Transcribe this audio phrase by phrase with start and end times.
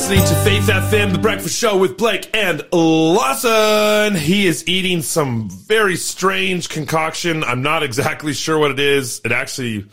[0.00, 4.14] listening to Faith FM, the breakfast show with Blake and Lawson.
[4.14, 7.44] He is eating some very strange concoction.
[7.44, 9.20] I'm not exactly sure what it is.
[9.26, 9.84] It actually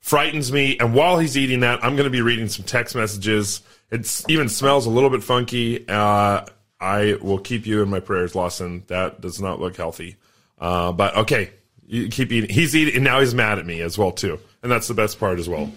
[0.00, 0.78] frightens me.
[0.78, 3.60] And while he's eating that, I'm going to be reading some text messages.
[3.90, 5.86] It even smells a little bit funky.
[5.86, 6.46] Uh,
[6.80, 8.84] I will keep you in my prayers, Lawson.
[8.86, 10.16] That does not look healthy.
[10.58, 11.50] Uh, but okay,
[11.86, 12.48] you keep eating.
[12.48, 15.20] He's eating, and now he's mad at me as well too, and that's the best
[15.20, 15.70] part as well.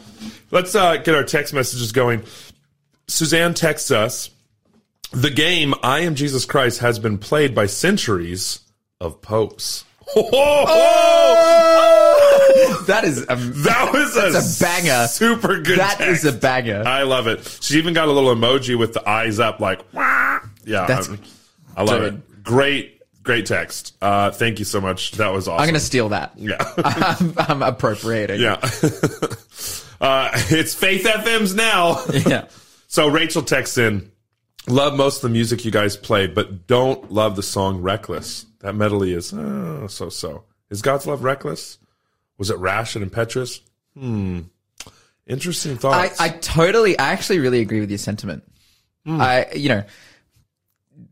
[0.51, 2.23] Let's uh, get our text messages going.
[3.07, 4.29] Suzanne texts us
[5.11, 8.59] The game I Am Jesus Christ has been played by centuries
[8.99, 9.85] of popes.
[12.87, 15.07] That is a, That was a, a banger.
[15.07, 15.79] Super good.
[15.79, 16.25] That text.
[16.25, 16.83] is a banger.
[16.85, 17.59] I love it.
[17.61, 20.39] She even got a little emoji with the eyes up, like, Wah!
[20.65, 20.85] yeah.
[20.85, 22.13] That's- I, I love Dude.
[22.15, 22.43] it.
[22.43, 23.95] Great, great text.
[24.01, 25.11] Uh, thank you so much.
[25.13, 25.61] That was awesome.
[25.61, 26.33] I'm going to steal that.
[26.35, 26.57] yeah.
[26.77, 28.41] I'm, I'm appropriating.
[28.41, 28.55] yeah.
[30.01, 32.03] uh, it's Faith FM's now.
[32.13, 32.47] Yeah.
[32.93, 34.11] So Rachel texts in,
[34.67, 38.45] love most of the music you guys play, but don't love the song Reckless.
[38.59, 40.43] That medley is uh, so so.
[40.69, 41.79] Is God's love reckless?
[42.37, 43.61] Was it rash and impetuous?
[43.97, 44.41] Hmm.
[45.25, 46.21] Interesting I, thoughts.
[46.21, 48.43] I totally, I actually really agree with your sentiment.
[49.07, 49.83] I, you know,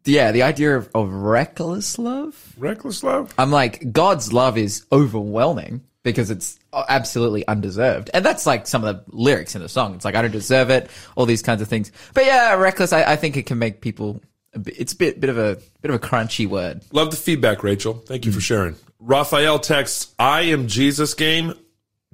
[0.05, 2.53] yeah, the idea of, of reckless love.
[2.59, 3.33] reckless love?
[3.39, 8.09] I'm like, God's love is overwhelming because it's absolutely undeserved.
[8.13, 9.95] And that's like some of the lyrics in the song.
[9.95, 11.91] It's like, I don't deserve it, all these kinds of things.
[12.13, 14.21] But yeah, reckless, I, I think it can make people,
[14.53, 16.81] a bit- it's a bit, bit of a, bit of a crunchy word.
[16.91, 17.93] Love the feedback, Rachel.
[17.93, 18.75] Thank you for sharing.
[18.99, 21.53] Raphael texts, I am Jesus game,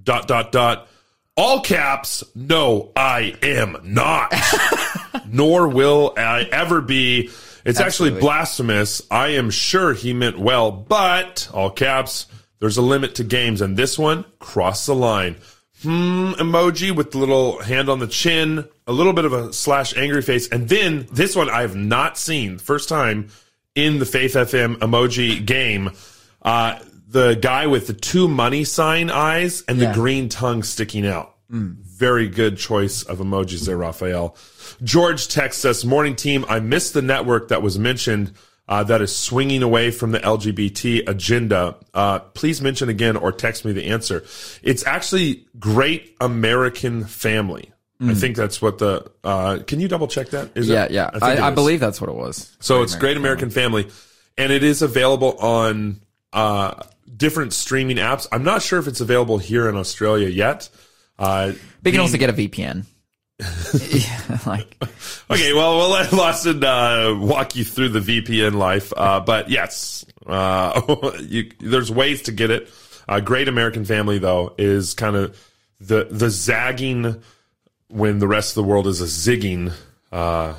[0.01, 0.87] dot, dot, dot.
[1.35, 4.33] All caps, no, I am not.
[5.27, 7.29] Nor will I ever be.
[7.63, 9.01] It's actually blasphemous.
[9.11, 12.25] I am sure he meant well, but, all caps,
[12.59, 15.35] there's a limit to games, and this one, cross the line.
[15.83, 19.95] Hmm, emoji with the little hand on the chin, a little bit of a slash
[19.95, 22.57] angry face, and then this one I have not seen.
[22.57, 23.29] First time
[23.75, 25.91] in the Faith FM emoji game.
[26.41, 31.35] Uh, the guy with the two money sign eyes and the green tongue sticking out.
[31.49, 34.35] Very good choice of emojis there, Raphael.
[34.83, 36.43] George texts us, morning team.
[36.49, 38.33] I missed the network that was mentioned
[38.67, 41.75] uh, that is swinging away from the LGBT agenda.
[41.93, 44.23] Uh, please mention again or text me the answer.
[44.63, 47.71] It's actually Great American Family.
[47.99, 49.09] I think that's what the.
[49.23, 50.51] Uh, can you double check that?
[50.55, 50.91] Is Yeah, it?
[50.91, 51.09] yeah.
[51.09, 52.55] think I, I believe that's what it was.
[52.59, 53.87] So it's Great American Family,
[54.37, 55.99] and it is available on
[56.31, 56.83] uh,
[57.15, 58.27] different streaming apps.
[58.31, 60.69] I'm not sure if it's available here in Australia yet.
[61.17, 62.85] Uh, But you can also get a VPN.
[63.39, 64.75] Yeah, like,
[65.29, 68.91] okay, well, we'll let Lawson uh, walk you through the VPN life.
[68.95, 72.69] Uh, but yes, uh, you, there's ways to get it.
[73.07, 75.39] Uh, Great American Family, though, is kind of
[75.79, 77.21] the the zagging
[77.89, 79.71] when the rest of the world is a zigging
[80.11, 80.55] uh,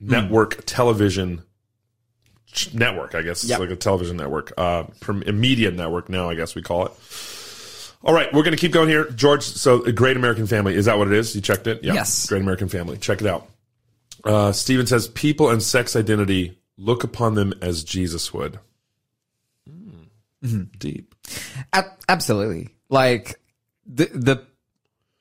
[0.00, 1.42] network television
[2.74, 3.14] network.
[3.14, 3.56] I guess Yep.
[3.56, 4.84] it's like a television network, uh,
[5.26, 6.28] a media network now.
[6.30, 6.92] I guess we call it.
[8.04, 9.42] All right, we're going to keep going here, George.
[9.44, 11.34] So, a Great American Family is that what it is?
[11.36, 11.84] You checked it?
[11.84, 11.94] Yeah.
[11.94, 12.26] Yes.
[12.26, 12.96] Great American Family.
[12.98, 13.48] Check it out.
[14.24, 18.58] Uh, Steven says, "People and sex identity look upon them as Jesus would."
[20.44, 20.68] Mm.
[20.78, 21.14] Deep.
[21.72, 22.70] ab- absolutely.
[22.88, 23.40] Like,
[23.86, 24.46] the, the,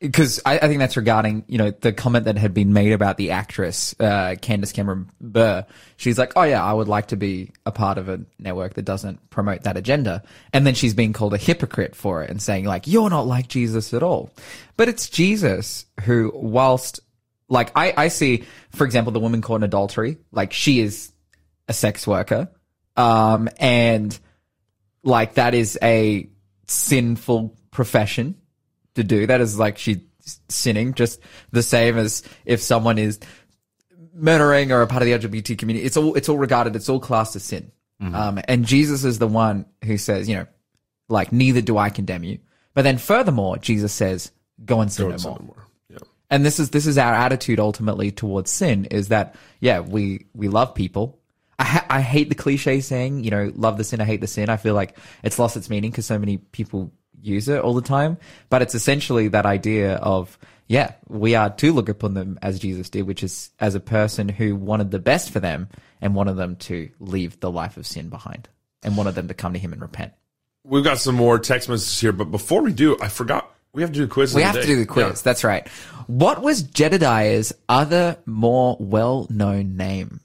[0.02, 3.18] because I, I think that's regarding, you know, the comment that had been made about
[3.18, 5.66] the actress, uh, Candace Cameron Bure.
[5.96, 8.82] She's like, oh yeah, I would like to be a part of a network that
[8.82, 10.24] doesn't promote that agenda.
[10.54, 13.48] And then she's being called a hypocrite for it and saying like, you're not like
[13.48, 14.32] Jesus at all.
[14.76, 17.00] But it's Jesus who, whilst,
[17.48, 21.12] like, I, I see, for example, the woman caught in adultery, like she is
[21.68, 22.50] a sex worker.
[22.98, 24.18] Um, and
[25.04, 26.28] like that is a
[26.66, 28.41] sinful profession
[28.96, 29.28] to do.
[29.28, 30.00] That is like she's
[30.50, 31.20] sinning, just
[31.52, 33.20] the same as if someone is
[34.14, 35.86] murdering or a part of the LGBT community.
[35.86, 36.76] It's all it's all regarded.
[36.76, 37.72] It's all classed as sin.
[38.02, 40.48] Um, and Jesus is the one who says, you know,
[41.08, 42.40] like neither do I condemn you.
[42.74, 44.32] But then furthermore, Jesus says,
[44.66, 45.40] go and sin no more.
[45.40, 45.68] more.
[45.88, 46.00] Yeah.
[46.30, 50.48] And this is this is our attitude ultimately towards sin is that yeah we we
[50.48, 51.20] love people.
[51.60, 54.28] I ha- I hate the cliche saying you know love the sin I hate the
[54.28, 54.50] sin.
[54.50, 57.82] I feel like it's lost its meaning because so many people use it all the
[57.82, 58.18] time.
[58.50, 60.38] But it's essentially that idea of
[60.68, 64.30] yeah we are to look upon them as Jesus did, which is as a person
[64.30, 65.70] who wanted the best for them
[66.02, 68.50] and wanted them to leave the life of sin behind
[68.84, 70.14] and wanted them to come to Him and repent.
[70.64, 73.92] We've got some more text messages here, but before we do, I forgot we have
[73.92, 74.36] to do the quiz.
[74.36, 75.06] We have to do the quiz.
[75.06, 75.22] Yeah.
[75.24, 75.68] That's right.
[76.08, 80.20] What was Jedediah's other more well-known name?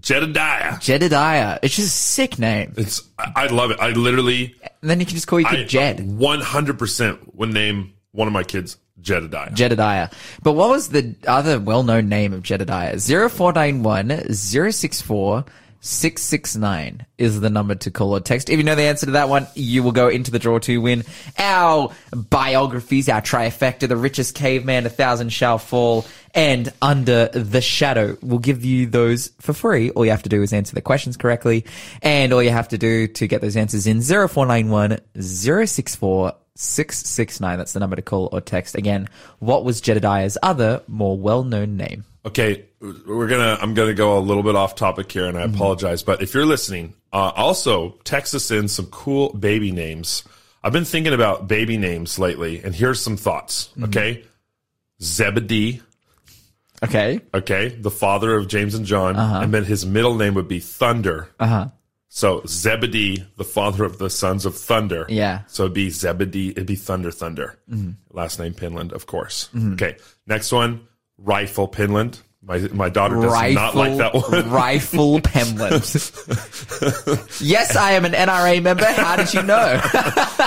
[0.00, 0.78] Jedediah.
[0.80, 1.58] Jedediah.
[1.62, 2.74] It's just a sick name.
[2.76, 3.78] It's I, I love it.
[3.80, 6.00] I literally And then you can just call your I Jed.
[6.18, 9.52] one hundred percent would name one of my kids Jedediah.
[9.52, 10.08] Jedediah.
[10.42, 12.98] But what was the other well-known name of Jedediah?
[13.00, 15.44] 0491 064
[15.84, 18.48] 669 is the number to call or text.
[18.48, 20.80] If you know the answer to that one, you will go into the draw to
[20.80, 21.02] win
[21.38, 28.16] our biographies, our trifecta, The Richest Caveman, A Thousand Shall Fall, and Under the Shadow.
[28.22, 29.90] We'll give you those for free.
[29.90, 31.64] All you have to do is answer the questions correctly.
[32.00, 37.58] And all you have to do to get those answers in 0491 064 669.
[37.58, 38.74] That's the number to call or text.
[38.74, 39.08] Again,
[39.38, 42.04] what was Jedediah's other, more well known name?
[42.24, 43.58] Okay, we're gonna.
[43.60, 46.04] I'm gonna go a little bit off topic here, and I apologize.
[46.04, 50.22] But if you're listening, uh, also text us in some cool baby names.
[50.62, 53.70] I've been thinking about baby names lately, and here's some thoughts.
[53.82, 54.24] Okay,
[55.02, 55.80] Zebedee.
[56.82, 57.20] Okay.
[57.32, 59.40] Okay, the father of James and John, uh-huh.
[59.40, 61.28] and then his middle name would be Thunder.
[61.38, 61.68] Uh huh.
[62.08, 65.06] So Zebedee, the father of the sons of Thunder.
[65.08, 65.42] Yeah.
[65.46, 66.50] So it'd be Zebedee.
[66.50, 67.58] It'd be Thunder Thunder.
[67.70, 67.92] Mm-hmm.
[68.10, 69.48] Last name Pinland, of course.
[69.54, 69.72] Mm-hmm.
[69.74, 69.96] Okay.
[70.26, 70.86] Next one,
[71.16, 72.20] Rifle Pinland.
[72.44, 74.50] My my daughter does Rifle, not like that one.
[74.50, 75.80] Rifle Pemland.
[77.40, 78.84] yes, I am an NRA member.
[78.84, 79.80] How did you know?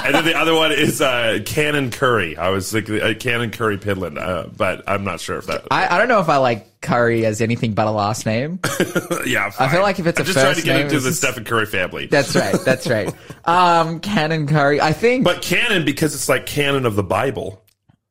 [0.04, 2.36] and then the other one is uh, Cannon Curry.
[2.36, 5.68] I was thinking uh, Cannon Curry Pinland, uh, but I'm not sure if that.
[5.72, 8.60] I, I don't know if I like Curry as anything but a last name.
[9.26, 11.12] yeah, I feel like if it's I'm a just trying to get name, into the
[11.12, 12.08] just- Stephen Curry family.
[12.08, 12.60] That's right.
[12.66, 13.10] That's right.
[13.46, 14.82] Um, Cannon Curry.
[14.82, 15.24] I think.
[15.24, 17.62] but canon because it's like canon of the Bible.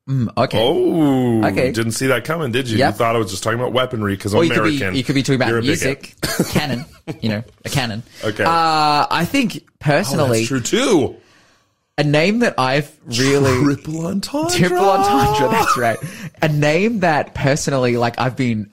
[0.07, 0.59] Okay.
[0.61, 1.71] Oh, Okay.
[1.71, 2.77] Didn't see that coming, did you?
[2.77, 2.93] Yep.
[2.93, 5.15] You thought I was just talking about weaponry because I'm you could be you could
[5.15, 6.15] be talking about music,
[6.49, 6.85] canon.
[7.21, 8.03] You know, a canon.
[8.23, 8.43] Okay.
[8.43, 11.15] Uh, I think Oh, personally, that's true too.
[11.97, 14.49] a name that I've really Triple entendre.
[14.55, 15.49] Triple entendre.
[15.49, 15.97] That's right.
[16.41, 18.71] A name that personally, like, I've been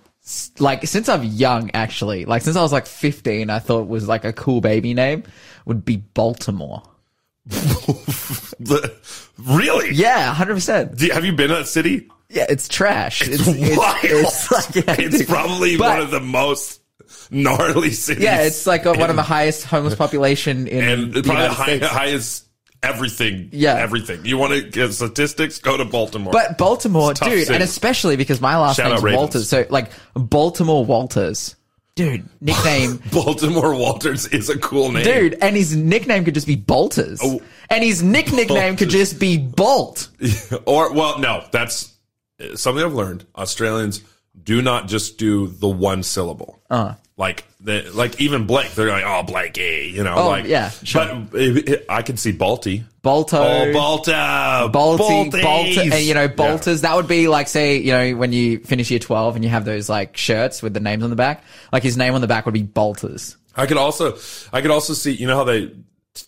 [0.58, 4.24] like since I'm young, actually, like since I was like 15, I thought was like
[4.24, 5.24] a cool baby name
[5.66, 6.82] would be Baltimore.
[9.38, 9.92] Really?
[9.94, 11.00] Yeah, hundred percent.
[11.00, 12.08] Have you been to that city?
[12.28, 13.26] Yeah, it's trash.
[13.26, 13.56] It's, wild.
[14.04, 16.80] it's like yeah, It's probably But- one of the most
[17.30, 18.22] gnarly cities.
[18.22, 21.86] yeah, it's like uh, one of the highest homeless population in and the probably the
[21.88, 22.46] high, highest
[22.82, 23.48] everything.
[23.52, 23.74] Yeah.
[23.74, 24.24] everything.
[24.24, 25.58] You want to get statistics?
[25.58, 26.32] Go to Baltimore.
[26.32, 27.54] But Baltimore, It's a dude, city.
[27.54, 31.56] and especially because my last Shout out name's Walters, so like Baltimore Walters,
[31.96, 33.02] dude, nickname.
[33.12, 35.04] Baltimore Walters is a cool name.
[35.04, 37.20] Dude, and his nickname could just be Bolters.
[37.22, 37.40] Oh.
[37.70, 40.08] And his nick nickname could just be Bolt.
[40.66, 41.94] or well, no, that's
[42.40, 43.24] uh, something I've learned.
[43.34, 44.02] Australians
[44.42, 46.60] do not just do the one syllable.
[46.68, 46.94] Uh.
[47.16, 51.26] Like the like even Blake, they're like, oh Blakey, you know, Oh, like yeah, sure.
[51.30, 52.84] But it, it- I can see Balty.
[53.04, 53.34] Bolto.
[53.34, 55.42] Oh, Balta, Balti.
[55.42, 56.56] Bolter, and you know, Yeah.
[56.56, 59.64] That would be like, say, you know, when you finish year 12 and you have
[59.64, 61.42] those like shirts with the names on the back,
[61.72, 63.36] like his name on the back would be Bolters.
[63.56, 64.16] I could also,
[64.52, 65.72] I could also see, you know how they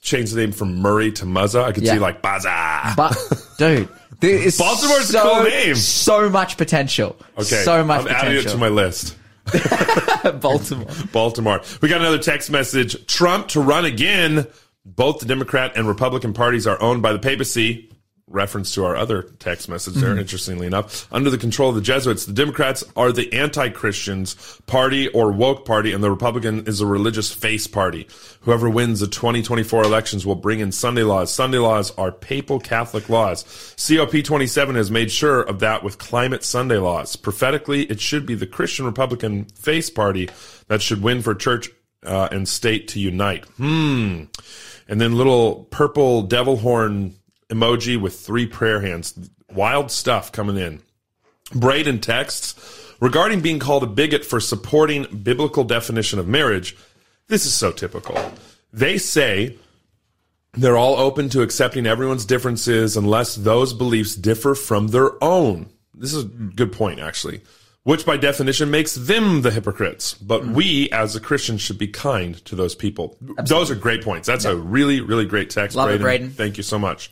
[0.02, 1.62] changed the name from Murray to Muzza.
[1.62, 1.94] I could Yeah.
[1.94, 2.94] see like Baza.
[2.96, 3.16] But,
[3.58, 3.88] dude,
[4.20, 5.74] there is Baltimore's a so, cool name.
[5.76, 7.16] so much potential.
[7.38, 9.16] Okay, So much I'm adding it to my list.
[10.40, 10.86] Baltimore.
[11.12, 11.60] Baltimore.
[11.80, 13.06] We got another text message.
[13.06, 14.46] Trump to run again.
[14.84, 17.90] Both the Democrat and Republican parties are owned by the papacy.
[18.26, 21.06] Reference to our other text message there, interestingly enough.
[21.12, 24.34] Under the control of the Jesuits, the Democrats are the anti Christians
[24.66, 28.08] party or woke party, and the Republican is a religious face party.
[28.40, 31.34] Whoever wins the 2024 elections will bring in Sunday laws.
[31.34, 33.44] Sunday laws are papal Catholic laws.
[33.44, 37.16] COP27 has made sure of that with climate Sunday laws.
[37.16, 40.30] Prophetically, it should be the Christian Republican face party
[40.68, 41.68] that should win for church
[42.06, 43.44] uh, and state to unite.
[43.58, 44.24] Hmm.
[44.88, 47.16] And then little purple devil horn
[47.48, 49.30] emoji with three prayer hands.
[49.52, 50.82] Wild stuff coming in.
[51.54, 56.76] Braden texts regarding being called a bigot for supporting biblical definition of marriage.
[57.28, 58.18] This is so typical.
[58.72, 59.56] They say
[60.54, 65.68] they're all open to accepting everyone's differences unless those beliefs differ from their own.
[65.94, 67.40] This is a good point, actually.
[67.82, 70.14] Which by definition makes them the hypocrites.
[70.14, 70.54] But hmm.
[70.54, 73.18] we, as a Christian, should be kind to those people.
[73.20, 74.26] Those are great points.
[74.26, 76.28] That's a really, really great text, Love it, Braden.
[76.28, 76.30] Braden.
[76.30, 77.10] Thank you so much.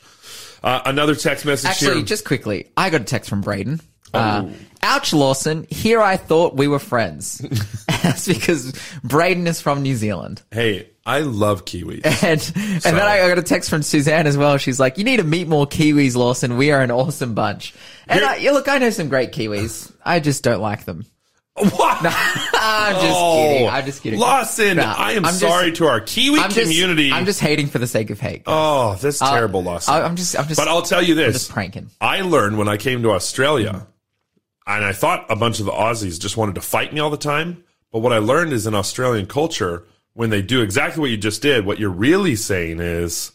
[0.63, 2.05] Uh, another text message Actually, here.
[2.05, 3.81] just quickly, I got a text from Braden.
[4.15, 4.19] Oh.
[4.19, 4.51] Uh,
[4.85, 5.67] Ouch, Lawson.
[5.71, 7.39] Here I thought we were friends.
[8.03, 8.73] That's because
[9.05, 10.43] Braden is from New Zealand.
[10.51, 12.03] hey, I love Kiwis.
[12.23, 12.41] And
[12.85, 14.57] and then I got a text from Suzanne as well.
[14.59, 16.57] She's like, "You need to meet more Kiwis, Lawson.
[16.57, 17.75] We are an awesome bunch."
[18.09, 19.93] And I, yeah, look, I know some great Kiwis.
[20.05, 21.07] I just don't like them.
[21.55, 21.99] What?
[22.03, 23.69] I'm just Oh, kidding.
[23.69, 24.19] I'm just kidding.
[24.21, 27.13] Lawson, Nah, I am I'm just- sorry to our Kiwi I'm just, community.
[27.13, 28.43] I'm just hating for the sake of hate.
[28.47, 29.95] oh, that's uh, terrible, Lawson.
[29.95, 31.35] I, I'm just, I'm just, but I'll tell you this.
[31.35, 31.91] just pranking.
[32.01, 34.75] I learned when I came to Australia, mm-hmm.
[34.75, 37.17] and I thought a bunch of the Aussies just wanted to fight me all the
[37.19, 37.65] time.
[37.91, 41.43] But what I learned is in Australian culture, when they do exactly what you just
[41.43, 43.33] did, what you're really saying is,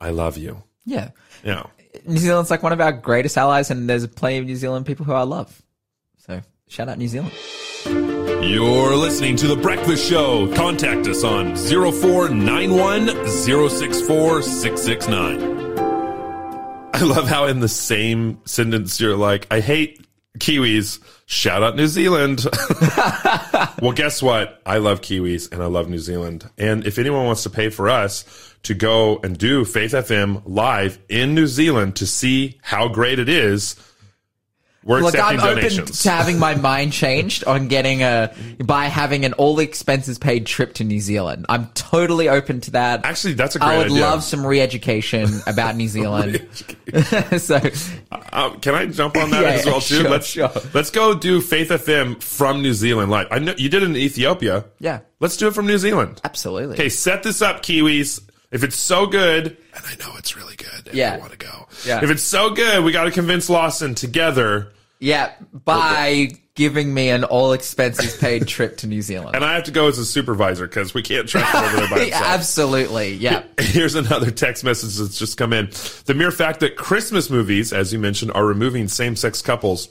[0.00, 0.64] I love you.
[0.84, 1.10] Yeah.
[1.44, 1.66] Yeah.
[2.04, 5.06] New Zealand's like one of our greatest allies, and there's plenty of New Zealand people
[5.06, 5.62] who I love.
[6.18, 7.32] So shout out New Zealand.
[7.84, 10.52] You're listening to The Breakfast Show.
[10.54, 15.56] Contact us on 0491 064 669.
[16.94, 20.06] I love how in the same sentence you're like, I hate
[20.38, 21.02] Kiwis.
[21.26, 22.44] Shout out New Zealand.
[23.82, 24.62] well, guess what?
[24.64, 26.48] I love Kiwis and I love New Zealand.
[26.56, 28.24] And if anyone wants to pay for us
[28.62, 33.28] to go and do Faith FM live in New Zealand to see how great it
[33.28, 33.76] is,
[34.86, 38.32] we're Look, I'm accepting open to having my mind changed on getting a
[38.64, 41.44] by having an all expenses paid trip to New Zealand.
[41.48, 43.04] I'm totally open to that.
[43.04, 44.00] Actually, that's a great I would idea.
[44.00, 46.46] love some re-education about New Zealand.
[47.38, 47.60] so
[48.12, 50.00] Uh, can I jump on that Yeah, as well too?
[50.02, 50.50] sure, let's sure.
[50.72, 53.26] let's go do Faith FM from New Zealand live.
[53.30, 54.64] I know you did it in Ethiopia.
[54.78, 55.00] Yeah.
[55.20, 56.20] let's do it from New Zealand.
[56.24, 56.74] absolutely.
[56.76, 58.22] Okay, set this up, Kiwis.
[58.52, 61.14] If it's so good, and I know it's really good, and Yeah.
[61.14, 61.66] I want to go.
[61.84, 62.02] Yeah.
[62.04, 67.22] If it's so good, we got to convince Lawson together, Yeah, by giving me an
[67.24, 69.36] all expenses paid trip to New Zealand.
[69.36, 71.88] and I have to go as a supervisor because we can't trust him over there
[71.90, 72.22] by himself.
[72.24, 73.12] absolutely.
[73.14, 73.42] Yeah.
[73.60, 75.66] Here's another text message that's just come in.
[76.06, 79.90] The mere fact that Christmas movies, as you mentioned, are removing same sex couples,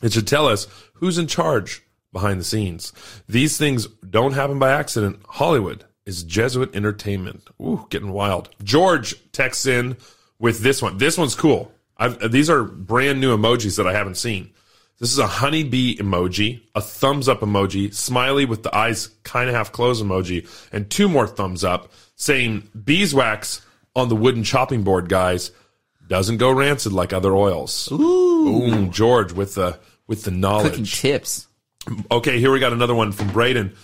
[0.00, 1.82] it should tell us who's in charge
[2.12, 2.94] behind the scenes.
[3.28, 5.20] These things don't happen by accident.
[5.28, 7.46] Hollywood is Jesuit entertainment.
[7.60, 8.48] Ooh, getting wild.
[8.64, 9.98] George texts in
[10.38, 10.96] with this one.
[10.96, 11.70] This one's cool.
[12.00, 14.50] I've, these are brand new emojis that I haven't seen.
[14.98, 19.54] This is a honeybee emoji, a thumbs up emoji, smiley with the eyes kind of
[19.54, 23.64] half closed emoji, and two more thumbs up saying beeswax
[23.94, 25.52] on the wooden chopping board, guys.
[26.08, 27.88] Doesn't go rancid like other oils.
[27.92, 29.78] Ooh, George with the
[30.08, 31.00] with the Cooking knowledge.
[31.00, 31.46] tips.
[32.10, 33.74] Okay, here we got another one from Braden.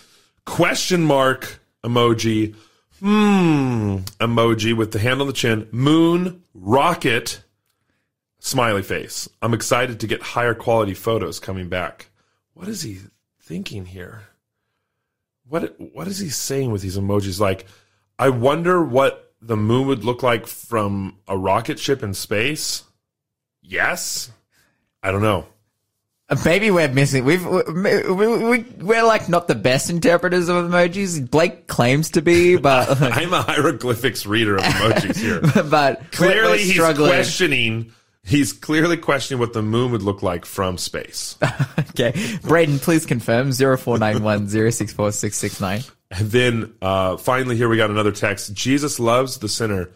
[0.44, 2.56] Question mark emoji.
[3.00, 3.98] Hmm.
[4.20, 5.68] Emoji with the hand on the chin.
[5.70, 7.40] Moon rocket
[8.46, 9.28] smiley face.
[9.42, 12.08] I'm excited to get higher quality photos coming back.
[12.54, 13.00] What is he
[13.40, 14.22] thinking here?
[15.48, 17.38] What what is he saying with these emojis?
[17.38, 17.66] Like,
[18.18, 22.84] I wonder what the moon would look like from a rocket ship in space.
[23.62, 24.30] Yes,
[25.02, 25.46] I don't know.
[26.28, 27.24] Uh, Maybe we're missing.
[27.24, 31.30] We've we, we, we're like not the best interpreters of emojis.
[31.30, 35.64] Blake claims to be, but I'm a hieroglyphics reader of emojis here.
[35.70, 37.10] but clearly, he's struggling.
[37.10, 37.92] questioning.
[38.26, 41.36] He's clearly questioning what the moon would look like from space.
[41.98, 45.80] Okay, Braden, please confirm zero four nine one zero six four six six nine.
[46.10, 48.52] And then uh, finally, here we got another text.
[48.52, 49.88] Jesus loves the sinner,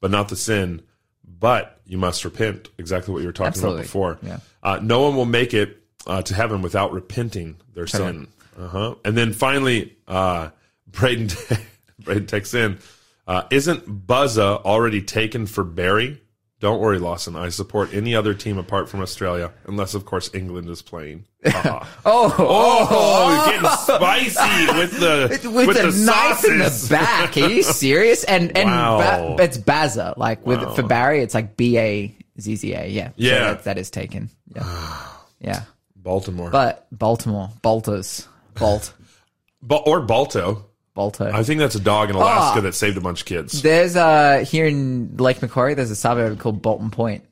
[0.00, 0.82] but not the sin.
[1.24, 2.68] But you must repent.
[2.78, 3.80] Exactly what you were talking Absolutely.
[3.80, 4.18] about before.
[4.22, 4.38] Yeah.
[4.62, 8.28] Uh, no one will make it uh, to heaven without repenting their sin.
[8.56, 8.94] Uh-huh.
[9.04, 10.50] And then finally, uh,
[10.86, 11.30] Braden,
[11.98, 12.78] Braden texts in,
[13.26, 16.20] uh, isn't Buzza already taken for Barry?
[16.60, 17.36] Don't worry, Lawson.
[17.36, 21.24] I support any other team apart from Australia, unless, of course, England is playing.
[21.46, 21.84] Haha.
[22.04, 27.36] Oh, Oh, getting spicy with the with, with, a the knife in the back.
[27.36, 28.24] Are you serious?
[28.24, 29.36] And and Wow.
[29.36, 30.16] ba- it's Bazza.
[30.16, 30.74] Like with Wow.
[30.74, 32.86] for Barry, it's like B A Z Z A.
[32.88, 33.38] Yeah, So Yeah.
[33.40, 34.28] that, that is taken.
[34.54, 35.06] Yeah,
[35.40, 35.62] yeah.
[35.94, 38.92] Baltimore, But Baltimore, Baltos, Bolt,
[39.70, 40.64] or Balto.
[40.98, 41.30] Balto.
[41.32, 42.60] I think that's a dog in Alaska Ah.
[42.62, 43.62] that saved a bunch of kids.
[43.62, 45.74] There's uh here in Lake Macquarie.
[45.74, 47.24] There's a suburb called Bolton Point,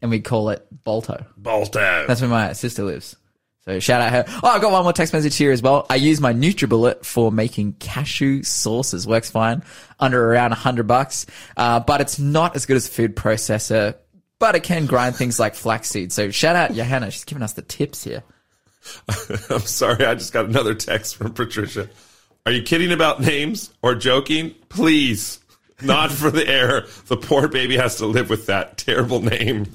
[0.00, 1.26] and we call it Balto.
[1.36, 2.06] Balto.
[2.08, 3.14] That's where my sister lives.
[3.66, 4.24] So shout out her.
[4.42, 5.84] Oh, I've got one more text message here as well.
[5.90, 9.06] I use my NutriBullet for making cashew sauces.
[9.06, 9.62] Works fine
[10.00, 11.26] under around a hundred bucks.
[11.58, 13.96] Uh, but it's not as good as a food processor,
[14.38, 16.10] but it can grind things like flaxseed.
[16.10, 17.10] So shout out Johanna.
[17.10, 18.22] She's giving us the tips here.
[19.50, 21.90] I'm sorry, I just got another text from Patricia.
[22.46, 24.54] Are you kidding about names or joking?
[24.68, 25.40] Please,
[25.82, 26.86] not for the air.
[27.06, 29.66] The poor baby has to live with that terrible name.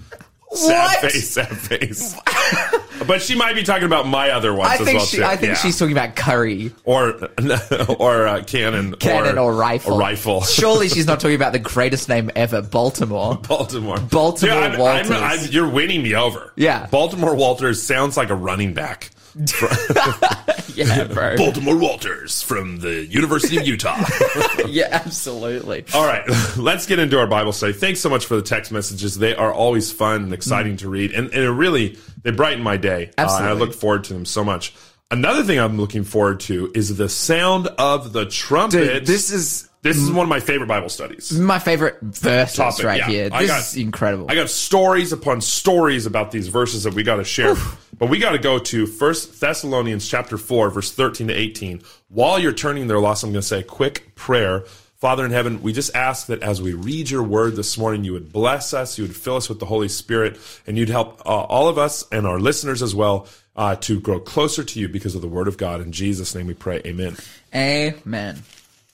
[0.52, 1.12] Sad What?
[1.12, 2.16] face, sad face.
[3.08, 5.24] but she might be talking about my other ones I as think well she, too.
[5.26, 5.56] I think Yeah.
[5.56, 7.30] she's talking about curry, or
[8.00, 9.96] or uh, cannon, cannon, or, rifle.
[9.96, 10.44] or rifle.
[10.44, 13.36] Surely she's not talking about the greatest name ever, Baltimore.
[13.36, 14.00] Baltimore.
[14.00, 15.12] Baltimore I'm- I'm- Walters.
[15.12, 16.54] I'm- you're winning me over.
[16.56, 16.86] Yeah.
[16.88, 19.10] Baltimore Walters sounds like a running back.
[20.76, 21.38] Yeah, bro.
[21.38, 23.98] Baltimore Walters from the University of Utah.
[24.68, 25.86] yeah, absolutely.
[25.94, 26.24] All right,
[26.58, 27.74] let's get into our Bible study.
[27.74, 29.18] Thanks so much for the text messages.
[29.18, 32.78] They are always fun and exciting to read, and, and it really they brighten my
[32.78, 33.12] day.
[33.18, 34.74] Uh, and I look forward to them so much.
[35.12, 38.78] Another thing I'm looking forward to is the sound of the trumpet.
[38.78, 41.32] Dude, this is this is one of my favorite Bible studies.
[41.40, 43.08] my favorite verses Topic, right yeah.
[43.08, 43.30] here.
[43.32, 44.26] I This got- is incredible.
[44.30, 47.56] I got stories upon stories about these verses that we got to share.
[47.98, 51.82] but we got to go to First Thessalonians chapter 4 verse 13 to 18.
[52.10, 54.62] While you're turning there, Loss, I'm going to say a quick prayer.
[54.98, 58.14] Father in heaven, we just ask that as we read your word this morning, you
[58.14, 61.30] would bless us, you would fill us with the Holy Spirit, and you'd help uh,
[61.30, 65.14] all of us and our listeners as well uh, to grow closer to you because
[65.14, 65.80] of the word of God.
[65.82, 66.82] In Jesus' name we pray.
[66.86, 67.16] Amen.
[67.54, 68.42] Amen.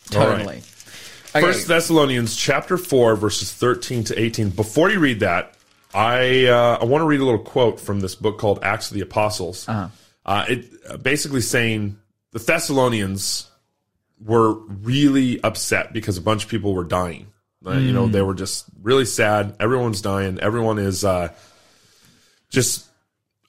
[0.10, 0.62] Totally.
[1.39, 4.50] First Thessalonians chapter 4, verses 13 to 18.
[4.50, 5.55] Before you read that,
[5.93, 8.95] I uh, I want to read a little quote from this book called Acts of
[8.95, 9.67] the Apostles.
[10.25, 11.97] uh it uh, basically saying
[12.31, 13.50] the Thessalonians
[14.23, 17.27] were really upset because a bunch of people were dying.
[17.65, 19.55] Uh, You know, they were just really sad.
[19.59, 20.39] Everyone's dying.
[20.39, 21.29] Everyone is uh,
[22.50, 22.85] just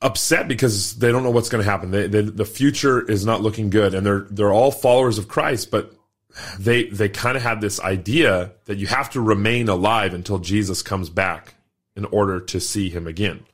[0.01, 1.91] upset because they don't know what's going to happen.
[1.91, 5.71] They, they, the future is not looking good, and they're they're all followers of Christ,
[5.71, 5.93] but
[6.59, 10.83] they they kind of had this idea that you have to remain alive until Jesus
[10.83, 11.55] comes back
[11.97, 13.45] in order to see him again.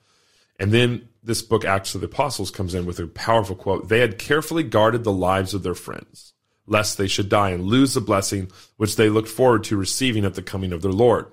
[0.58, 3.88] And then this book, Acts of the Apostles, comes in with a powerful quote.
[3.88, 6.32] They had carefully guarded the lives of their friends,
[6.66, 10.34] lest they should die and lose the blessing which they looked forward to receiving at
[10.34, 11.26] the coming of their Lord.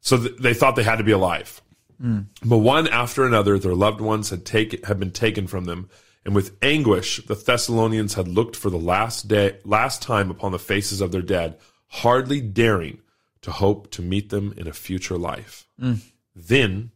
[0.00, 1.60] So th- they thought they had to be alive.
[2.00, 2.20] Hmm.
[2.44, 5.90] But one after another, their loved ones had taken had been taken from them,
[6.24, 10.58] and with anguish, the Thessalonians had looked for the last day, last time upon the
[10.58, 11.58] faces of their dead,
[11.88, 13.00] hardly daring
[13.42, 15.66] to hope to meet them in a future life.
[15.80, 16.00] Mm.
[16.36, 16.90] Then,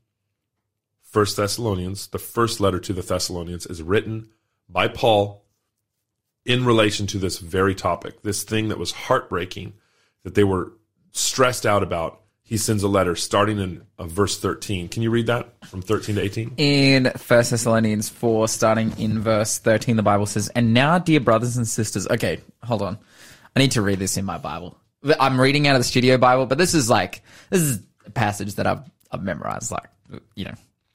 [1.03, 4.31] First Thessalonians, the first letter to the Thessalonians, is written
[4.69, 5.45] by Paul
[6.45, 9.75] in relation to this very topic, this thing that was heartbreaking,
[10.25, 10.73] that they were
[11.13, 12.21] stressed out about.
[12.47, 14.89] He sends a letter starting in uh, verse 13.
[14.89, 16.55] Can you read that from 13 to 18?
[16.59, 21.57] In 1 Thessalonians 4, starting in verse 13, the Bible says, And now, dear brothers
[21.57, 22.99] and sisters, okay, hold on.
[23.57, 24.77] I need to read this in my Bible.
[25.19, 28.57] I'm reading out of the studio Bible, but this is like, this is a passage
[28.57, 29.89] that I've, I've memorized, like,
[30.35, 30.55] you know.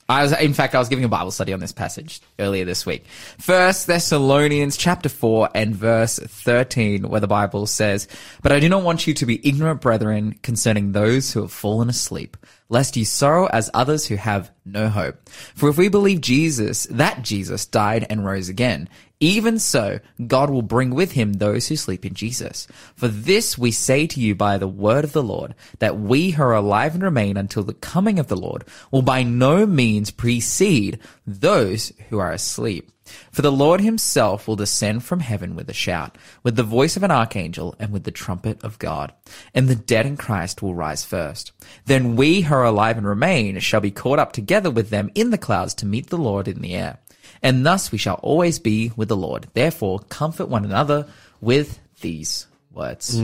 [0.10, 2.84] I was, in fact, I was giving a Bible study on this passage earlier this
[2.84, 3.06] week.
[3.38, 8.08] First Thessalonians chapter 4 and verse 13, where the Bible says,
[8.42, 11.90] But I do not want you to be ignorant, brethren, concerning those who have fallen
[11.90, 12.38] asleep,
[12.70, 15.30] lest you sorrow as others who have no hope.
[15.30, 18.90] For if we believe Jesus, that Jesus died and rose again,
[19.20, 22.68] even so, God will bring with him those who sleep in Jesus.
[22.96, 26.44] For this we say to you by the word of the Lord, that we who
[26.44, 31.00] are alive and remain until the coming of the Lord will by no means precede
[31.28, 32.92] those who are asleep.
[33.32, 37.04] For the Lord himself will descend from heaven with a shout, with the voice of
[37.04, 39.14] an archangel, and with the trumpet of God.
[39.54, 41.52] And the dead in Christ will rise first.
[41.86, 45.32] Then we who are alive and remain shall be caught up together with them in
[45.32, 47.00] the clouds to meet the Lord in the air.
[47.42, 49.48] And thus we shall always be with the Lord.
[49.54, 51.08] Therefore, comfort one another
[51.42, 53.18] with these words.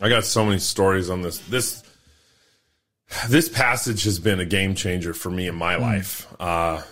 [0.00, 1.38] I got so many stories on this.
[1.38, 1.82] This
[3.28, 6.26] this passage has been a game changer for me in my life.
[6.40, 6.82] Uh,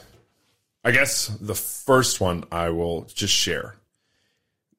[0.85, 3.77] I guess the first one I will just share.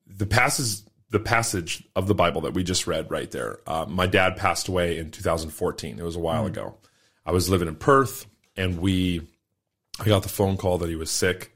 [0.08, 3.60] The passage, the passage of the Bible that we just read right there.
[3.68, 6.00] Uh, my dad passed away in 2014.
[6.00, 6.76] It was a while ago.
[7.26, 9.28] I was living in Perth, and we,
[10.00, 11.55] I got the phone call that he was sick,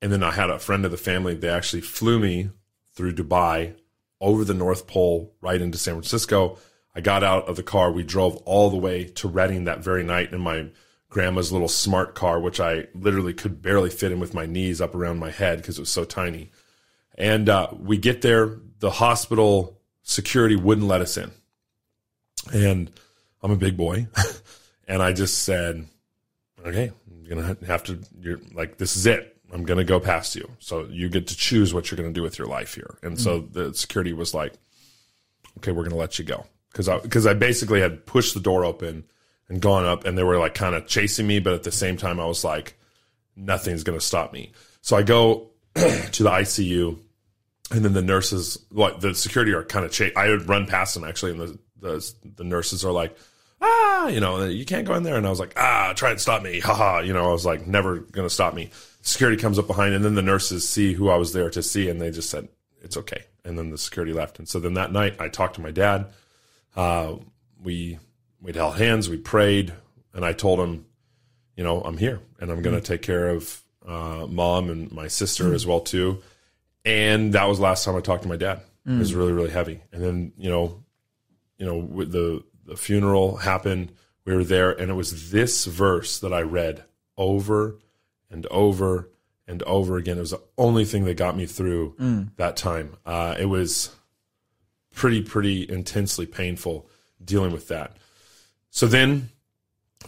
[0.00, 1.34] and then I had a friend of the family.
[1.34, 2.50] They actually flew me
[2.94, 3.74] through Dubai
[4.20, 6.58] over the North Pole right into San Francisco.
[6.94, 7.92] I got out of the car.
[7.92, 10.66] We drove all the way to Reading that very night in my
[11.10, 14.94] grandma's little smart car, which I literally could barely fit in with my knees up
[14.94, 16.50] around my head because it was so tiny.
[17.16, 21.30] And uh, we get there, the hospital security wouldn't let us in.
[22.52, 22.90] And
[23.42, 24.08] I'm a big boy.
[24.88, 25.86] and I just said,
[26.64, 29.37] okay, I'm going to have to, you're like, this is it.
[29.52, 30.50] I'm going to go past you.
[30.58, 32.98] So you get to choose what you're going to do with your life here.
[33.02, 34.52] And so the security was like,
[35.58, 36.46] okay, we're going to let you go.
[36.74, 39.04] Cause I, cause I basically had pushed the door open
[39.48, 41.40] and gone up and they were like kind of chasing me.
[41.40, 42.78] But at the same time, I was like,
[43.36, 44.52] nothing's going to stop me.
[44.82, 46.98] So I go to the ICU
[47.70, 50.12] and then the nurses, like the security are kind of chase.
[50.14, 51.32] I would run past them actually.
[51.32, 53.16] And the, the, the nurses are like,
[53.60, 55.16] ah, you know, you can't go in there.
[55.16, 56.60] And I was like, ah, try and stop me.
[56.60, 57.00] Haha.
[57.00, 58.70] You know, I was like, never going to stop me.
[59.00, 61.88] Security comes up behind and then the nurses see who I was there to see.
[61.88, 62.48] And they just said,
[62.82, 63.24] it's okay.
[63.44, 64.38] And then the security left.
[64.38, 66.06] And so then that night I talked to my dad.
[66.76, 67.16] Uh,
[67.62, 67.98] we,
[68.40, 69.72] we'd held hands, we prayed.
[70.12, 70.86] And I told him,
[71.56, 75.08] you know, I'm here and I'm going to take care of, uh, mom and my
[75.08, 76.22] sister as well too.
[76.84, 78.60] And that was the last time I talked to my dad.
[78.86, 79.82] It was really, really heavy.
[79.92, 80.82] And then, you know,
[81.58, 83.92] you know, with the, the funeral happened,
[84.24, 86.84] we were there, and it was this verse that I read
[87.16, 87.76] over
[88.30, 89.10] and over
[89.46, 90.18] and over again.
[90.18, 91.94] It was the only thing that got me through
[92.36, 92.96] that time.
[93.06, 93.90] Uh, it was
[94.94, 96.88] pretty, pretty intensely painful
[97.24, 97.96] dealing with that.
[98.70, 99.30] So then,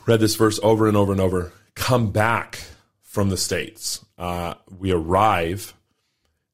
[0.07, 1.53] read this verse over and over and over.
[1.75, 2.61] Come back
[3.03, 4.05] from the States.
[4.19, 5.75] Uh, we arrive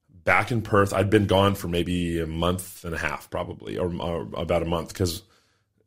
[0.09, 0.93] back in Perth.
[0.93, 4.67] I'd been gone for maybe a month and a half, probably, or, or about a
[4.67, 5.23] month, because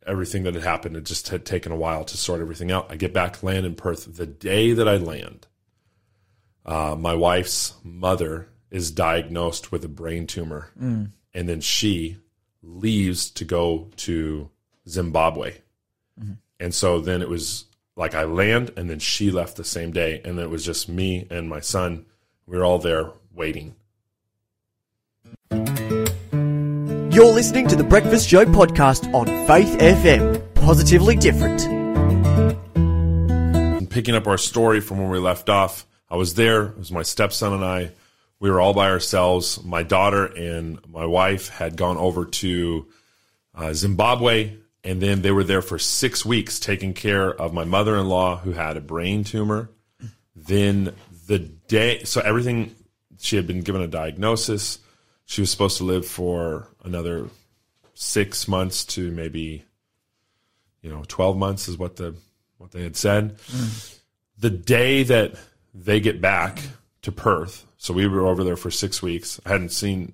[0.05, 2.87] everything that had happened it just had taken a while to sort everything out.
[2.89, 4.15] I get back, land in Perth.
[4.15, 5.47] The day that I land,
[6.69, 10.69] uh, my wife's mother is diagnosed with a brain tumor,
[11.34, 12.17] and then she
[12.62, 14.49] leaves to go to
[14.88, 15.55] Zimbabwe.
[16.60, 20.21] And so then it was like I land, and then she left the same day,
[20.23, 22.05] and it was just me and my son.
[22.45, 23.75] We were all there waiting.
[25.51, 30.53] You're listening to the Breakfast Show podcast on Faith FM.
[30.53, 31.65] Positively different.
[32.75, 36.67] And picking up our story from where we left off, I was there.
[36.67, 37.91] It was my stepson and I.
[38.39, 39.63] We were all by ourselves.
[39.63, 42.87] My daughter and my wife had gone over to
[43.53, 47.97] uh, Zimbabwe, and then they were there for six weeks taking care of my mother
[47.97, 49.69] in law who had a brain tumor.
[50.35, 50.95] Then
[51.27, 52.75] the day, so everything,
[53.19, 54.79] she had been given a diagnosis.
[55.25, 57.27] She was supposed to live for another
[57.93, 59.65] six months to maybe,
[60.81, 62.15] you know, 12 months is what the,
[62.57, 63.35] what they had said.
[64.39, 65.35] The day that
[65.73, 66.60] they get back
[67.01, 69.39] to Perth, so we were over there for six weeks.
[69.45, 70.13] I hadn't seen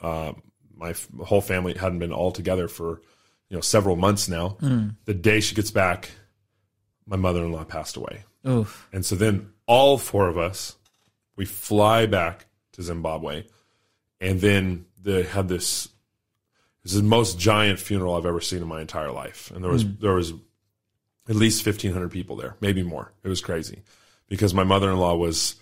[0.00, 0.32] uh,
[0.74, 3.00] my f- whole family hadn't been all together for
[3.48, 4.56] you know several months now.
[5.04, 6.10] The day she gets back,
[7.06, 8.88] my mother-in-law passed away, Oof.
[8.92, 10.76] and so then all four of us
[11.36, 13.44] we fly back to Zimbabwe,
[14.20, 15.88] and then they had this.
[16.82, 19.70] This is the most giant funeral I've ever seen in my entire life, and there
[19.70, 20.32] was there was
[21.28, 23.12] at least fifteen hundred people there, maybe more.
[23.22, 23.82] It was crazy
[24.32, 25.56] because my mother in law was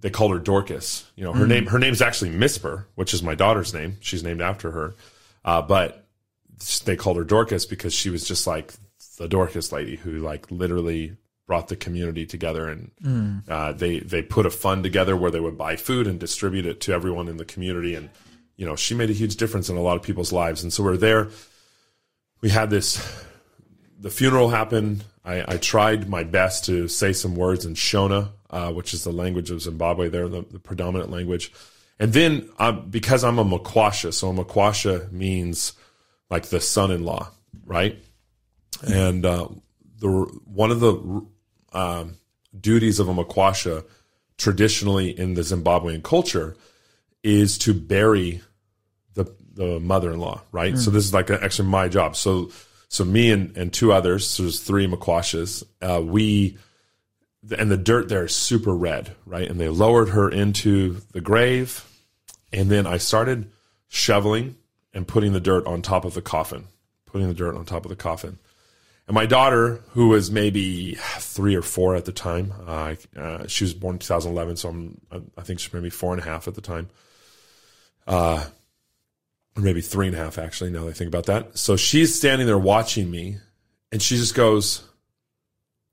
[0.00, 1.04] they called her Dorcas.
[1.14, 3.98] You know, her name her name's actually Misper, which is my daughter's name.
[4.00, 4.94] She's named after her.
[5.44, 6.06] Uh, but
[6.86, 8.72] they called her Dorcas because she was just like
[9.18, 14.46] the Dorcas lady who like literally brought the community together and uh, they they put
[14.46, 17.44] a fund together where they would buy food and distribute it to everyone in the
[17.44, 18.08] community and
[18.56, 20.82] you know she made a huge difference in a lot of people's lives and so
[20.82, 21.28] we're there
[22.40, 22.98] we had this
[23.98, 25.04] the funeral happened.
[25.28, 29.12] I, I tried my best to say some words in Shona, uh, which is the
[29.12, 31.52] language of Zimbabwe, there, the, the predominant language.
[31.98, 32.48] And then
[32.88, 35.74] because I'm a Makwasha, so a Makwasha means
[36.30, 37.30] like the son in law,
[37.66, 38.02] right?
[38.86, 39.48] And uh,
[39.98, 41.26] the one of the
[41.72, 42.14] um,
[42.58, 43.84] duties of a Makwasha
[44.38, 46.56] traditionally in the Zimbabwean culture
[47.22, 48.40] is to bury
[49.14, 50.78] the the mother in law, right?
[50.78, 52.14] So this is like actually my job.
[52.16, 52.50] So
[52.88, 56.56] so me and, and two others, so there's three Makwashas, uh, we
[57.56, 59.48] and the dirt there is super red, right?
[59.48, 61.84] And they lowered her into the grave,
[62.52, 63.50] and then I started
[63.88, 64.56] shoveling
[64.92, 66.66] and putting the dirt on top of the coffin,
[67.06, 68.38] putting the dirt on top of the coffin.
[69.06, 73.64] And my daughter, who was maybe three or four at the time, uh, uh, she
[73.64, 75.00] was born in 2011, so I'm,
[75.36, 76.90] I think she's maybe four and a half at the time,
[78.06, 78.44] uh,
[79.58, 80.70] or maybe three and a half actually.
[80.70, 83.38] Now that I think about that, so she's standing there watching me,
[83.92, 84.82] and she just goes,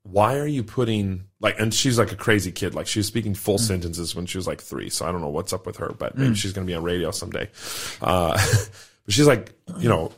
[0.04, 2.74] "Why are you putting like?" And she's like a crazy kid.
[2.74, 3.60] Like she was speaking full mm.
[3.60, 4.88] sentences when she was like three.
[4.88, 6.20] So I don't know what's up with her, but mm.
[6.20, 7.50] maybe she's going to be on radio someday.
[8.00, 8.32] Uh,
[9.04, 10.12] but she's like, you know,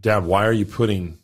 [0.00, 1.18] Dad, why are you putting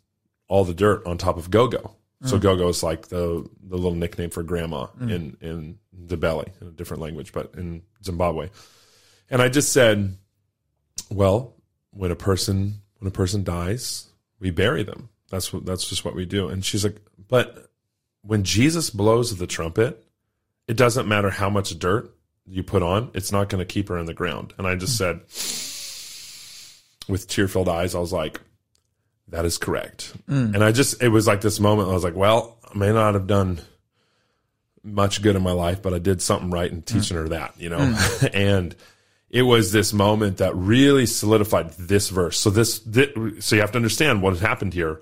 [0.48, 1.96] all the dirt on top of Gogo.
[2.22, 2.40] So mm.
[2.40, 7.03] Gogo is like the the little nickname for grandma in in Ndebele, in a different
[7.03, 8.50] language, but in Zimbabwe.
[9.31, 10.16] And I just said,
[11.11, 11.55] well,
[11.90, 14.07] when a person when a person dies,
[14.40, 15.09] we bury them.
[15.31, 16.49] That's what that's just what we do.
[16.49, 17.71] And she's like, but
[18.23, 20.05] when Jesus blows the trumpet,
[20.67, 22.14] it doesn't matter how much dirt
[22.47, 24.55] you put on, it's not going to keep her in the ground.
[24.59, 25.21] And I just said,
[27.09, 28.40] with tear filled eyes, I was like,
[29.29, 30.12] that is correct.
[30.29, 30.55] Mm.
[30.55, 31.88] And I just, it was like this moment.
[31.88, 33.61] I was like, well, I may not have done
[34.83, 37.23] much good in my life, but I did something right in teaching mm.
[37.23, 37.79] her that, you know?
[37.79, 38.31] Mm.
[38.35, 38.77] and
[39.35, 42.38] it was this moment that really solidified this verse.
[42.38, 45.01] So this, thi- so you have to understand what had happened here.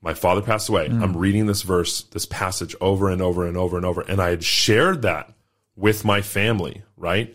[0.00, 0.88] My father passed away.
[0.88, 1.02] Mm.
[1.02, 4.02] I'm reading this verse, this passage over and over and over and over.
[4.02, 5.32] And I had shared that
[5.74, 7.34] with my family, right?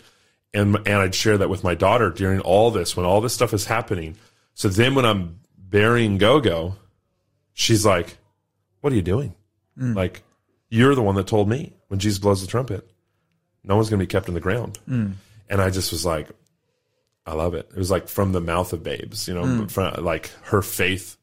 [0.54, 3.54] And, and I'd share that with my daughter during all this, when all this stuff
[3.54, 4.16] is happening.
[4.54, 6.78] So then when I'm burying Gogo,
[7.52, 8.18] she's like,
[8.80, 9.36] what are you doing?
[9.78, 9.94] Mm.
[9.94, 10.24] Like,
[10.70, 12.90] you're the one that told me when Jesus blows the trumpet,
[13.62, 14.80] no one's going to be kept in the ground.
[14.88, 15.16] Mm.
[15.50, 16.30] And I just was like,
[17.26, 17.70] I love it.
[17.72, 21.18] It was like from the mouth of babes, you know, from, like her faith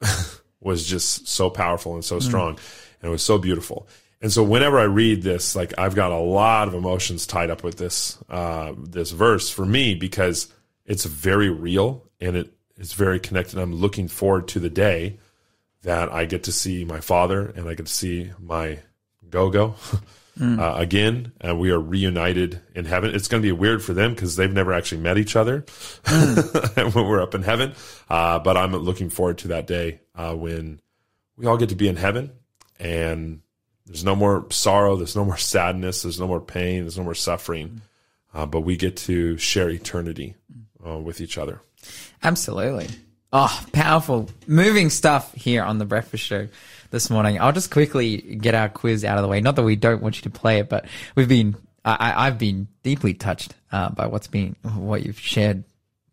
[0.60, 3.88] was just so powerful and so strong and it was so beautiful.
[4.20, 7.64] And so whenever I read this, like I've got a lot of emotions tied up
[7.64, 10.52] with this, uh, this verse for me because
[10.86, 13.58] it's very real and it is very connected.
[13.58, 15.18] I'm looking forward to the day
[15.82, 18.78] that I get to see my father and I get to see my
[20.38, 23.14] go-go uh, again, and we are reunited in heaven.
[23.14, 25.64] It's going to be weird for them because they've never actually met each other
[26.08, 27.74] when we're up in heaven.
[28.08, 30.80] Uh, but I'm looking forward to that day uh, when
[31.36, 32.32] we all get to be in heaven
[32.78, 33.40] and
[33.86, 37.14] there's no more sorrow, there's no more sadness, there's no more pain, there's no more
[37.14, 37.82] suffering,
[38.34, 40.36] uh, but we get to share eternity
[40.86, 41.60] uh, with each other.
[42.22, 42.88] Absolutely.
[43.32, 44.28] Oh, powerful.
[44.46, 46.48] Moving stuff here on the breakfast show
[46.92, 47.40] this morning.
[47.40, 49.40] I'll just quickly get our quiz out of the way.
[49.40, 50.84] Not that we don't want you to play it, but
[51.16, 55.64] we've been, I, I've been deeply touched uh, by what's been, what you've shared,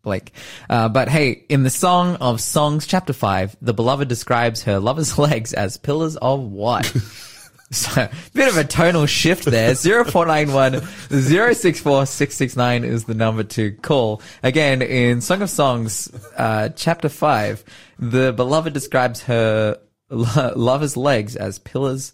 [0.02, 0.32] Blake.
[0.68, 5.16] Uh, but hey, in the Song of Songs, chapter 5, the beloved describes her lover's
[5.18, 6.92] legs as pillars of what?
[7.72, 9.72] So, bit of a tonal shift there.
[9.76, 14.22] 0491 064 669 is the number to call.
[14.42, 17.62] Again, in Song of Songs, uh, chapter 5,
[18.00, 19.78] the beloved describes her
[20.10, 22.12] lover's legs as pillars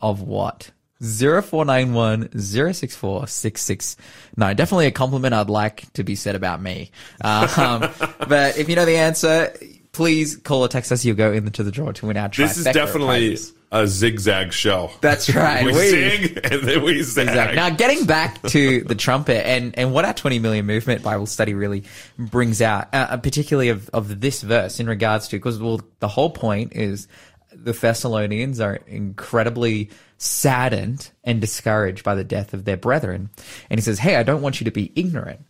[0.00, 0.70] of what?
[1.00, 4.56] 0491 064 669.
[4.56, 6.90] Definitely a compliment I'd like to be said about me.
[7.20, 7.80] Um,
[8.28, 9.52] but if you know the answer,
[9.92, 11.04] please call or text us.
[11.04, 13.38] You'll go into the draw to win our This is definitely
[13.72, 14.90] a zigzag show.
[15.00, 15.64] That's right.
[15.64, 17.28] we, We- sing and then we zag.
[17.28, 17.56] Exactly.
[17.56, 21.54] Now, getting back to the trumpet and, and what our 20 million movement Bible study
[21.54, 21.82] really
[22.16, 26.30] brings out, uh, particularly of, of this verse in regards to, because well, the whole
[26.30, 27.08] point is
[27.54, 33.30] the Thessalonians are incredibly saddened and discouraged by the death of their brethren.
[33.70, 35.40] And he says, Hey, I don't want you to be ignorant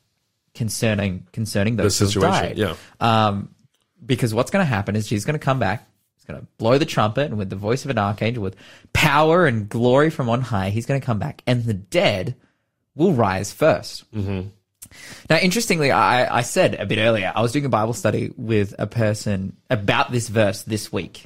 [0.55, 2.59] concerning, concerning those The who situation, died.
[2.59, 2.77] yeah.
[3.01, 3.55] Um,
[4.05, 5.87] because what's going to happen is Jesus going to come back.
[6.17, 8.57] He's going to blow the trumpet, and with the voice of an archangel, with
[8.93, 12.35] power and glory from on high, he's going to come back, and the dead
[12.95, 14.49] will rise 1st Mm-hmm.
[15.29, 18.75] Now, interestingly, I, I said a bit earlier, I was doing a Bible study with
[18.79, 21.25] a person about this verse this week,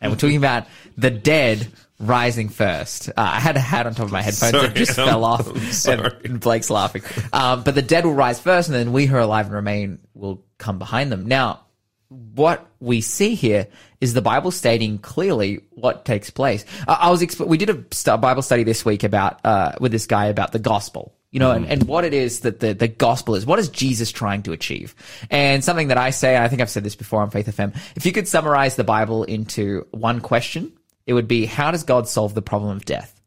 [0.00, 3.08] and we're talking about the dead rising first.
[3.10, 5.24] Uh, I had a hat on top of my headphones Sorry, that just I'm- fell
[5.24, 5.86] off,
[6.24, 7.02] and Blake's laughing.
[7.32, 9.98] Um, but the dead will rise first, and then we who are alive and remain
[10.14, 11.26] will come behind them.
[11.26, 11.60] Now,
[12.08, 13.68] what we see here
[14.00, 16.64] is the Bible stating clearly what takes place.
[16.88, 19.92] Uh, I was exp- we did a st- Bible study this week about uh, with
[19.92, 21.14] this guy about the gospel.
[21.30, 21.72] You know, and, mm-hmm.
[21.72, 23.46] and what it is that the, the gospel is.
[23.46, 24.96] What is Jesus trying to achieve?
[25.30, 27.76] And something that I say, I think I've said this before on Faith FM.
[27.94, 30.72] If you could summarize the Bible into one question,
[31.06, 33.20] it would be, how does God solve the problem of death?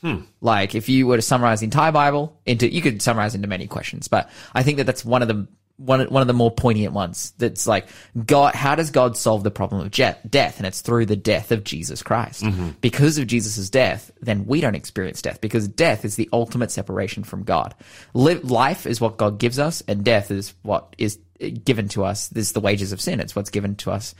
[0.00, 0.20] Hmm.
[0.40, 3.66] Like if you were to summarize the entire Bible into, you could summarize into many
[3.66, 6.92] questions, but I think that that's one of the one one of the more poignant
[6.92, 7.32] ones.
[7.38, 7.88] That's like
[8.26, 8.54] God.
[8.54, 10.58] How does God solve the problem of je- death?
[10.58, 12.42] And it's through the death of Jesus Christ.
[12.42, 12.70] Mm-hmm.
[12.80, 17.24] Because of Jesus' death, then we don't experience death because death is the ultimate separation
[17.24, 17.74] from God.
[18.12, 21.18] Live, life is what God gives us, and death is what is
[21.64, 22.28] given to us.
[22.28, 23.20] This is the wages of sin.
[23.20, 24.14] It's what's given to us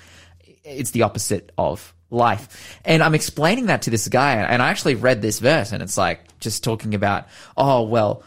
[0.65, 2.81] it's the opposite of life.
[2.85, 5.97] And I'm explaining that to this guy, and I actually read this verse, and it's
[5.97, 8.23] like just talking about, oh, well,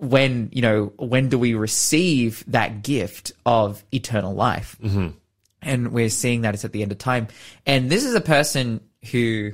[0.00, 4.76] when, you know, when do we receive that gift of eternal life?
[4.82, 5.08] Mm-hmm.
[5.62, 7.28] And we're seeing that it's at the end of time.
[7.66, 9.52] And this is a person who,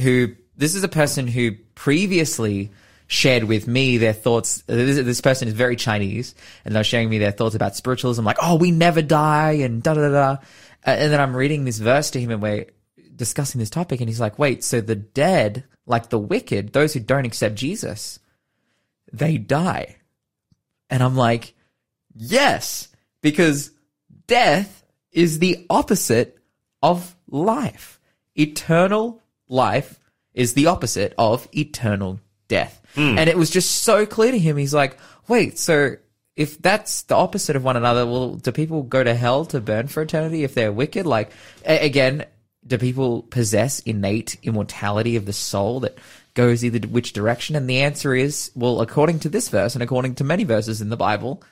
[0.00, 2.70] who, this is a person who previously
[3.06, 4.62] shared with me their thoughts.
[4.66, 8.38] This, this person is very Chinese, and they're sharing me their thoughts about spiritualism, like,
[8.42, 10.30] oh, we never die, and da da da.
[10.30, 10.36] Uh,
[10.84, 12.66] and then I'm reading this verse to him, and we're
[13.14, 17.00] discussing this topic, and he's like, wait, so the dead, like the wicked, those who
[17.00, 18.18] don't accept Jesus,
[19.12, 19.96] they die.
[20.90, 21.54] And I'm like,
[22.14, 22.88] yes,
[23.20, 23.70] because
[24.26, 26.38] death is the opposite
[26.82, 28.00] of life.
[28.34, 29.98] Eternal life
[30.34, 32.80] is the opposite of eternal death.
[32.94, 33.18] Hmm.
[33.18, 34.56] And it was just so clear to him.
[34.56, 35.96] He's like, wait, so
[36.36, 39.88] if that's the opposite of one another, well, do people go to hell to burn
[39.88, 41.04] for eternity if they're wicked?
[41.04, 41.32] Like,
[41.66, 42.24] a- again,
[42.66, 45.98] do people possess innate immortality of the soul that
[46.34, 47.56] goes either which direction?
[47.56, 50.88] And the answer is, well, according to this verse and according to many verses in
[50.88, 51.42] the Bible,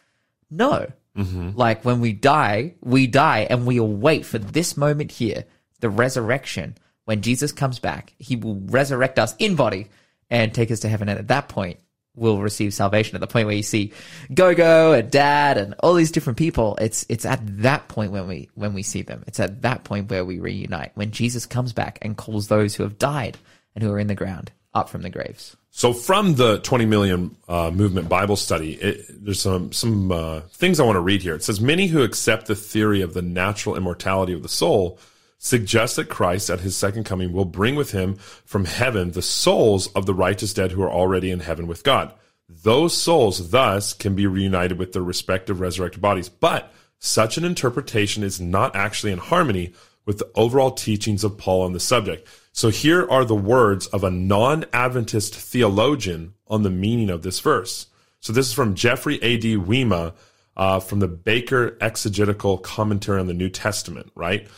[0.51, 0.87] no.
[1.17, 1.51] Mm-hmm.
[1.55, 5.45] Like when we die, we die and we await for this moment here,
[5.81, 6.77] the resurrection.
[7.05, 9.89] When Jesus comes back, he will resurrect us in body
[10.29, 11.09] and take us to heaven.
[11.09, 11.79] And at that point,
[12.15, 13.15] we'll receive salvation.
[13.15, 13.93] At the point where you see
[14.35, 18.51] Go-Go and Dad and all these different people, it's, it's at that point when we,
[18.55, 19.23] when we see them.
[19.27, 22.83] It's at that point where we reunite, when Jesus comes back and calls those who
[22.83, 23.39] have died
[23.75, 25.57] and who are in the ground up from the graves.
[25.71, 30.81] So from the 20 million uh, movement Bible study, it, there's some some uh, things
[30.81, 31.35] I want to read here.
[31.35, 34.99] It says many who accept the theory of the natural immortality of the soul
[35.39, 39.89] suggest that Christ at his second coming will bring with him from heaven the souls
[39.89, 42.13] of the righteous dead who are already in heaven with God.
[42.49, 48.23] Those souls thus can be reunited with their respective resurrected bodies, but such an interpretation
[48.23, 49.75] is not actually in harmony
[50.07, 52.27] with the overall teachings of Paul on the subject.
[52.57, 57.89] So here are the words of a non-Adventist theologian on the meaning of this verse.
[58.21, 59.59] So this is from Jeffrey A.D.
[59.59, 60.15] Weima
[60.57, 64.49] uh, from the Baker Exegetical Commentary on the New Testament, right?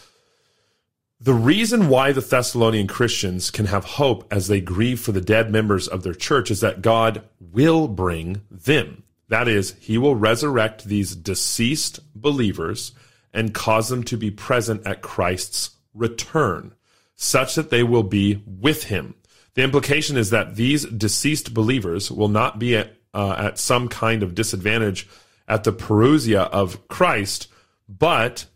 [1.20, 5.50] The reason why the Thessalonian Christians can have hope as they grieve for the dead
[5.50, 9.02] members of their church is that God will bring them.
[9.28, 12.92] That is, he will resurrect these deceased believers
[13.34, 16.76] and cause them to be present at Christ's return,
[17.20, 19.14] such that they will be with him.
[19.54, 24.22] The implication is that these deceased believers will not be at, uh, at some kind
[24.22, 25.08] of disadvantage
[25.48, 27.48] at the parousia of Christ,
[27.88, 28.46] but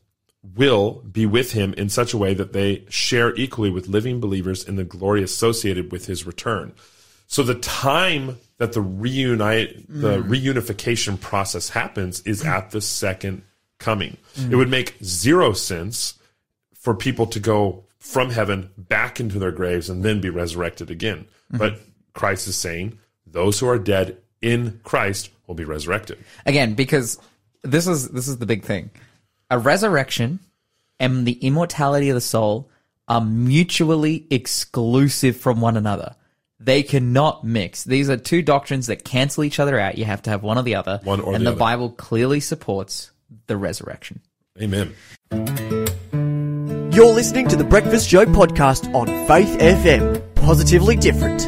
[0.57, 4.65] will be with him in such a way that they share equally with living believers
[4.65, 6.73] in the glory associated with his return.
[7.27, 10.29] So the time that the reunite the mm.
[10.29, 12.47] reunification process happens is mm.
[12.47, 13.43] at the second
[13.79, 14.19] coming.
[14.37, 14.57] It mm.
[14.57, 16.15] would make zero sense
[16.75, 21.19] for people to go from heaven back into their graves and then be resurrected again.
[21.21, 21.59] Mm-hmm.
[21.59, 21.81] But
[22.15, 26.19] Christ is saying those who are dead in Christ will be resurrected.
[26.45, 27.19] Again, because
[27.63, 28.91] this is this is the big thing.
[29.51, 30.41] A resurrection
[30.99, 32.69] and the immortality of the soul
[33.07, 36.17] are mutually exclusive from one another.
[36.59, 37.85] They cannot mix.
[37.85, 39.97] These are two doctrines that cancel each other out.
[39.97, 41.01] You have to have one or the other.
[41.05, 41.57] One or and the the.
[41.57, 43.13] Bible clearly supports
[43.47, 44.21] the resurrection.
[44.61, 44.93] Amen.
[46.93, 50.35] You're listening to the Breakfast Show podcast on Faith FM.
[50.35, 51.41] Positively different.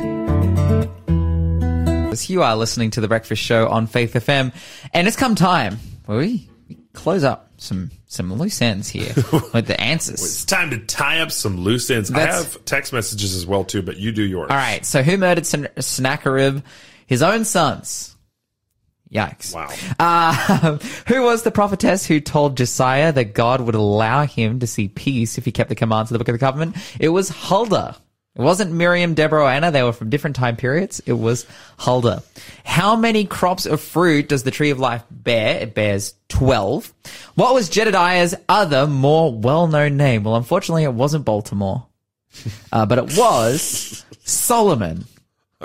[2.11, 4.55] As you are listening to the Breakfast Show on Faith FM,
[4.95, 6.49] and it's come time where we
[6.95, 9.13] close up some some loose ends here
[9.53, 10.23] with the answers.
[10.23, 12.11] It's time to tie up some loose ends.
[12.11, 14.51] I have text messages as well too, but you do yours.
[14.51, 16.63] All right, so who murdered Sen- Sennacherib?
[17.07, 18.14] His own sons.
[19.13, 19.55] Yikes.
[19.55, 19.69] Wow.
[19.99, 24.89] Uh, who was the prophetess who told Josiah that God would allow him to see
[24.89, 26.77] peace if he kept the commands of the Book of the Covenant?
[26.99, 27.97] It was Huldah.
[28.37, 29.71] It wasn't Miriam, Deborah, or Anna.
[29.71, 31.01] They were from different time periods.
[31.07, 31.47] It was
[31.79, 32.25] Huldah.
[32.65, 35.61] How many crops of fruit does the tree of life bear?
[35.61, 36.93] It bears 12.
[37.37, 40.25] What was Jedediah's other more well-known name?
[40.25, 41.87] Well, unfortunately, it wasn't Baltimore.
[42.73, 45.05] Uh, but it was Solomon.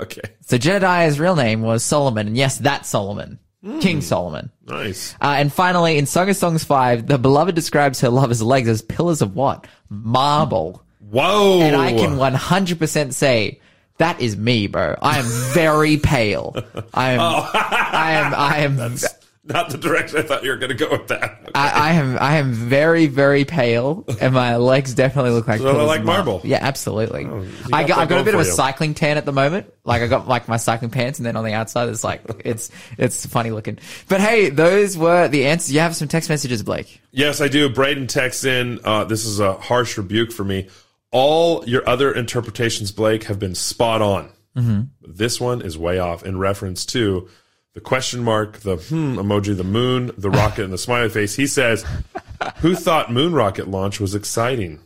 [0.00, 0.22] Okay.
[0.46, 3.78] So Jedediah's real name was Solomon, and yes, that Solomon, Hmm.
[3.80, 4.50] King Solomon.
[4.66, 5.14] Nice.
[5.20, 8.80] Uh, and finally, in Song of Songs 5, the beloved describes her lover's legs as
[8.80, 9.66] pillars of what?
[9.90, 10.82] Marble.
[11.10, 11.60] Whoa.
[11.60, 13.60] And I can 100% say,
[13.98, 14.96] that is me, bro.
[15.02, 16.54] I am very pale.
[16.94, 17.50] I am, Oh.
[17.54, 18.96] I am, I am,
[19.52, 21.22] Not the direction I thought you were going to go with that.
[21.22, 21.50] Okay.
[21.54, 25.84] I, I am, I am very, very pale, and my legs definitely look like So
[25.86, 26.40] like marble.
[26.44, 27.24] Yeah, absolutely.
[27.24, 28.50] got I got, I got a bit of a you.
[28.50, 29.72] cycling tan at the moment.
[29.84, 32.70] Like I got like my cycling pants, and then on the outside, it's like it's
[32.98, 33.78] it's funny looking.
[34.08, 35.72] But hey, those were the answers.
[35.72, 37.00] You have some text messages, Blake.
[37.10, 37.68] yes, I do.
[37.68, 38.80] Braden texts in.
[38.84, 40.68] Uh, this is a harsh rebuke for me.
[41.12, 44.30] All your other interpretations, Blake, have been spot on.
[44.56, 44.82] Mm-hmm.
[45.02, 47.28] This one is way off in reference to
[47.80, 51.34] the question mark, the hmm emoji, the moon, the rocket, and the smiley face.
[51.34, 51.84] He says,
[52.58, 54.80] "Who thought moon rocket launch was exciting?"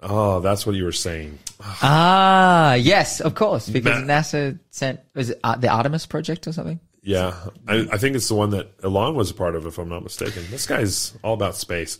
[0.00, 1.38] Oh, that's what you were saying.
[1.60, 6.52] Ah, yes, of course, because Ma- NASA sent was it uh, the Artemis project or
[6.52, 6.80] something?
[7.02, 7.34] Yeah,
[7.68, 10.02] I, I think it's the one that Elon was a part of, if I'm not
[10.02, 10.44] mistaken.
[10.50, 11.98] This guy's all about space.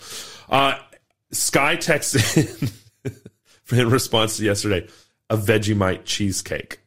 [0.48, 0.78] Uh,
[1.30, 2.72] Sky texted
[3.70, 4.88] in, in response to yesterday
[5.28, 6.80] a Vegemite cheesecake.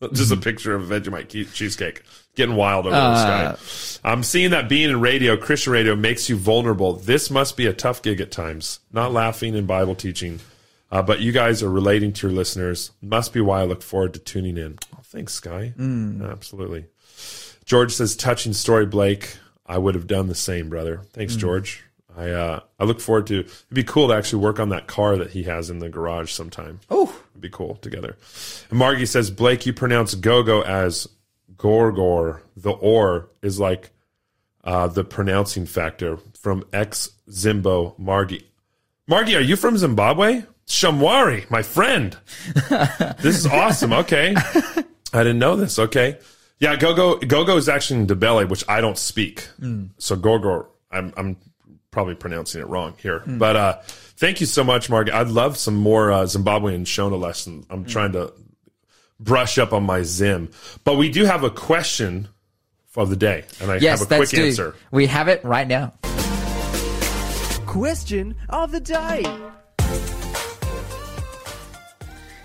[0.12, 2.02] Just a picture of a Vegemite cheesecake.
[2.34, 4.00] Getting wild over Uh, the Sky.
[4.10, 6.94] I'm seeing that being in radio, Christian radio, makes you vulnerable.
[6.94, 8.80] This must be a tough gig at times.
[8.92, 10.40] Not laughing in Bible teaching.
[10.92, 12.90] Uh, but you guys are relating to your listeners.
[13.00, 14.78] Must be why I look forward to tuning in.
[14.94, 15.72] Oh, thanks, Sky.
[16.22, 16.84] Absolutely.
[17.64, 19.38] George says, touching story, Blake.
[19.66, 21.00] I would have done the same, brother.
[21.12, 21.82] Thanks, George.
[22.16, 23.40] I uh, I look forward to.
[23.40, 26.32] It'd be cool to actually work on that car that he has in the garage
[26.32, 26.80] sometime.
[26.90, 28.16] Oh, It'd be cool together.
[28.70, 31.06] And Margie says, Blake, you pronounce go-go as
[31.56, 32.40] gorgor.
[32.56, 33.90] The or is like
[34.64, 38.48] uh, the pronouncing factor from ex Zimbo Margie.
[39.06, 40.42] Margie, are you from Zimbabwe?
[40.66, 42.16] Shamwari, my friend.
[43.20, 43.92] this is awesome.
[43.92, 44.34] Okay.
[45.12, 45.78] I didn't know this.
[45.78, 46.18] Okay.
[46.58, 49.46] Yeah, Gogo Gogo is actually in Ndebele, which I don't speak.
[49.98, 51.36] So Gorgor, I'm I'm
[51.96, 53.22] probably pronouncing it wrong here.
[53.26, 53.78] But uh
[54.18, 55.14] thank you so much, Margaret.
[55.14, 57.64] I'd love some more uh, Zimbabwean Shona lessons.
[57.70, 58.34] I'm trying to
[59.18, 60.50] brush up on my Zim.
[60.84, 62.28] But we do have a question
[62.96, 64.46] of the day, and I yes, have a that's quick due.
[64.48, 64.74] answer.
[64.90, 65.94] We have it right now.
[67.64, 69.22] Question of the day.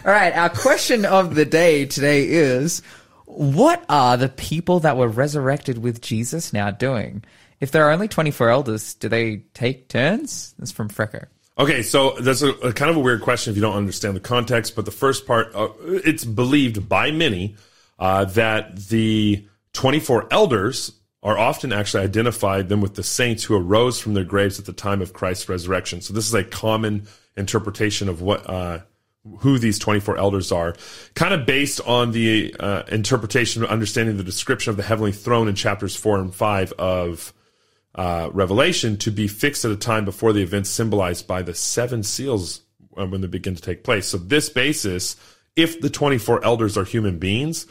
[0.04, 2.82] All right, our question of the day today is
[3.26, 7.24] what are the people that were resurrected with Jesus now doing?
[7.62, 10.56] If there are only 24 elders, do they take turns?
[10.58, 11.28] That's from Frecker.
[11.60, 14.22] Okay, so that's a, a kind of a weird question if you don't understand the
[14.22, 14.76] context.
[14.76, 17.56] But the first part, uh, it's believed by many
[18.00, 20.92] uh, that the 24 elders
[21.22, 24.74] are often actually identified them with the saints who arose from their graves at the
[24.74, 26.02] time of Christ's resurrection.
[26.02, 27.06] So this is a common
[27.38, 28.80] interpretation of what uh,
[29.40, 30.76] who these 24 elders are,
[31.14, 35.54] kind of based on the uh, interpretation, understanding the description of the heavenly throne in
[35.54, 37.32] chapters four and five of
[37.96, 42.04] uh, Revelation to be fixed at a time before the events symbolized by the seven
[42.04, 42.62] seals
[42.98, 44.08] uh, when they begin to take place.
[44.08, 45.16] So this basis,
[45.56, 47.68] if the 24 elders are human beings,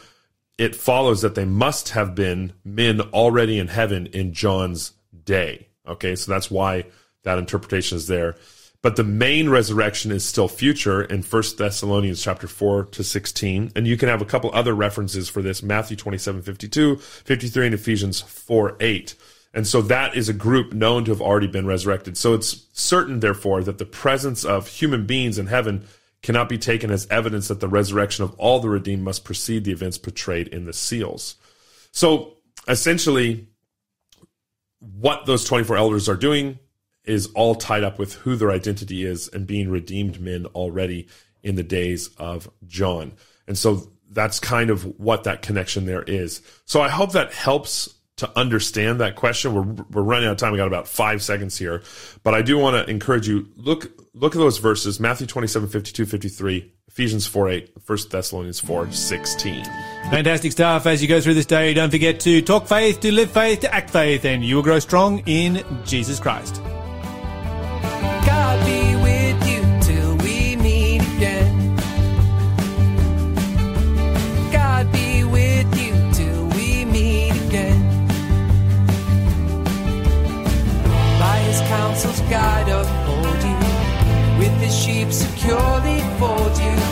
[0.58, 4.92] it follows that they must have been men already in heaven in John's
[5.24, 5.68] day.
[5.86, 6.84] Okay, so that's why
[7.24, 8.36] that interpretation is there.
[8.82, 13.72] But the main resurrection is still future in 1 Thessalonians chapter 4 to 16.
[13.76, 17.74] And you can have a couple other references for this, Matthew 27, 52, 53, and
[17.74, 19.14] Ephesians 4, 8.
[19.52, 22.16] And so that is a group known to have already been resurrected.
[22.16, 25.86] So it's certain, therefore, that the presence of human beings in heaven
[26.22, 29.72] cannot be taken as evidence that the resurrection of all the redeemed must precede the
[29.72, 31.36] events portrayed in the seals.
[31.92, 32.34] So
[32.68, 33.48] essentially,
[34.78, 36.58] what those 24 elders are doing
[37.04, 41.08] is all tied up with who their identity is and being redeemed men already
[41.42, 43.12] in the days of John.
[43.48, 46.42] And so that's kind of what that connection there is.
[46.66, 49.54] So I hope that helps to understand that question.
[49.54, 50.52] We're, we're running out of time.
[50.52, 51.82] We got about five seconds here,
[52.22, 53.48] but I do want to encourage you.
[53.56, 58.92] Look, look at those verses, Matthew 27, 52, 53, Ephesians 4, 8, 1 Thessalonians 4,
[58.92, 59.64] 16.
[59.64, 60.86] Fantastic stuff.
[60.86, 63.74] As you go through this day, don't forget to talk faith, to live faith, to
[63.74, 66.60] act faith, and you will grow strong in Jesus Christ.
[82.30, 86.89] guide uphold you, with the sheep securely fold you.